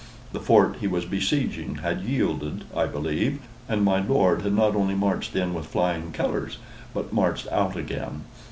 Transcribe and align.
The 0.33 0.39
fort 0.39 0.77
he 0.79 0.87
was 0.87 1.05
besieging 1.05 1.75
had 1.83 2.01
yielded, 2.01 2.63
I 2.75 2.87
believe, 2.87 3.37
and 3.69 3.83
my 3.85 3.99
lord 4.01 4.41
had 4.41 4.55
not 4.55 4.75
only 4.75 4.95
marched 4.95 5.35
in 5.35 5.53
with 5.53 5.67
flying 5.67 6.11
colors, 6.11 6.57
but 6.91 7.13
marched 7.13 7.47
out 7.51 7.75
again. 7.75 8.23